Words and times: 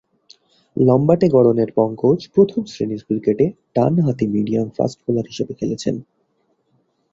লম্বাটে 0.77 1.27
গড়নের 1.29 1.69
পঙ্কজ 1.75 2.19
প্রথম-শ্রেণীর 2.33 3.01
ক্রিকেটে 3.07 3.45
ডানহাতি 3.75 4.25
মিডিয়াম 4.27 4.67
ফাস্ট 4.69 4.97
বোলার 5.05 5.25
হিসেবে 5.27 5.53
খেলছেন। 5.53 5.95